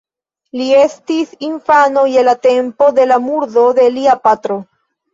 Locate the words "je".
2.15-2.25